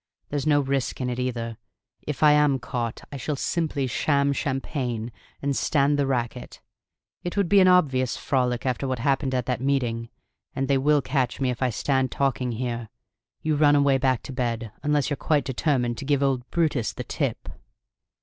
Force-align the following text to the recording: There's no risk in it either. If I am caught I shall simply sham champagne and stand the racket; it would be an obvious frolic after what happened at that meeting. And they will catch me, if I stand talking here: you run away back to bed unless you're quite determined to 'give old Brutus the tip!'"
There's 0.29 0.47
no 0.47 0.61
risk 0.61 0.99
in 0.99 1.11
it 1.11 1.19
either. 1.19 1.59
If 2.07 2.23
I 2.23 2.31
am 2.31 2.57
caught 2.57 3.03
I 3.11 3.17
shall 3.17 3.35
simply 3.35 3.85
sham 3.85 4.33
champagne 4.33 5.11
and 5.43 5.55
stand 5.55 5.99
the 5.99 6.07
racket; 6.07 6.59
it 7.23 7.37
would 7.37 7.47
be 7.47 7.59
an 7.59 7.67
obvious 7.67 8.17
frolic 8.17 8.65
after 8.65 8.87
what 8.87 8.97
happened 8.97 9.35
at 9.35 9.45
that 9.45 9.61
meeting. 9.61 10.09
And 10.55 10.67
they 10.67 10.79
will 10.79 11.03
catch 11.03 11.39
me, 11.39 11.51
if 11.51 11.61
I 11.61 11.69
stand 11.69 12.11
talking 12.11 12.53
here: 12.53 12.89
you 13.43 13.55
run 13.55 13.75
away 13.75 13.99
back 13.99 14.23
to 14.23 14.33
bed 14.33 14.71
unless 14.81 15.11
you're 15.11 15.17
quite 15.17 15.43
determined 15.45 15.99
to 15.99 16.05
'give 16.05 16.23
old 16.23 16.49
Brutus 16.49 16.93
the 16.93 17.03
tip!'" 17.03 17.47